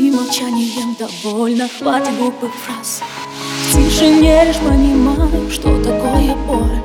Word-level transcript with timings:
молчанием 0.00 0.96
довольно 0.98 1.68
Хватит 1.78 2.16
глупых 2.16 2.50
фраз. 2.54 3.02
В 3.70 3.76
тишине 3.76 4.44
лишь 4.44 4.56
понимаю, 4.56 5.50
что 5.50 5.82
такое 5.82 6.34
боль. 6.46 6.80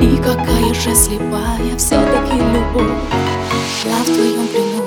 И 0.00 0.16
какая 0.16 0.74
же 0.74 0.94
слепая 0.94 1.76
все-таки 1.76 2.36
любовь. 2.36 2.90
Я 3.84 3.96
в 3.96 4.04
твоем 4.04 4.48
плену, 4.48 4.82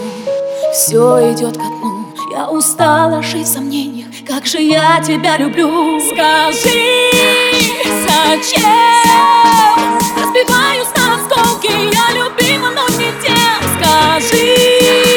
все 0.74 1.34
идет 1.34 1.58
ко 1.58 1.64
дну. 1.64 2.06
Я 2.32 2.50
устала 2.50 3.24
жить 3.24 3.48
в 3.48 3.54
сомнениях, 3.54 4.08
как 4.28 4.46
же 4.46 4.60
я 4.62 5.02
тебя 5.02 5.38
люблю. 5.38 6.00
Скажи, 6.02 7.12
зачем? 8.04 8.64
Разбиваюсь 10.18 10.88
на 10.96 11.16
осколки, 11.16 11.72
я 11.72 12.14
любима, 12.14 12.70
но 12.72 12.88
не 12.98 13.12
тем. 13.24 13.38
Скажи, 13.80 15.17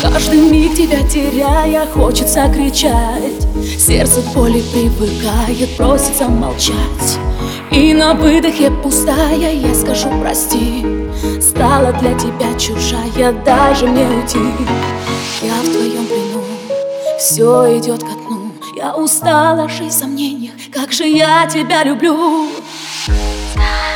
Каждый 0.00 0.40
миг 0.40 0.76
тебя 0.76 1.02
теряя, 1.08 1.84
хочется 1.86 2.48
кричать. 2.54 3.46
Сердце 3.78 4.22
к 4.22 4.32
боли 4.32 4.62
привыкает, 4.72 5.76
просится 5.76 6.28
молчать. 6.28 7.18
И 7.72 7.92
на 7.94 8.14
выдохе 8.14 8.70
пустая 8.70 9.52
я 9.52 9.74
скажу 9.74 10.08
прости 10.20 10.84
Стала 11.40 11.92
для 11.94 12.14
тебя 12.14 12.56
чужая, 12.58 13.32
даже 13.44 13.86
мне 13.86 14.04
уйти. 14.04 14.38
Я 15.42 15.54
в 15.62 15.72
твоем 15.72 16.06
плену, 16.06 16.44
все 17.18 17.78
идет 17.78 18.00
ко 18.00 18.10
дну. 18.10 18.52
Я 18.76 18.94
устала 18.94 19.68
жить 19.68 19.92
в 19.92 19.98
сомнениях, 19.98 20.54
как 20.72 20.92
же 20.92 21.04
я 21.04 21.46
тебя 21.46 21.82
люблю. 21.82 22.48
Скажи, 23.52 23.87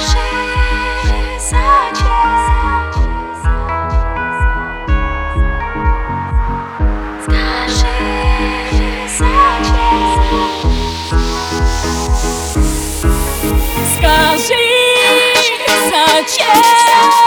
зачем 15.93 16.47
Сбиваюсь 16.57 17.22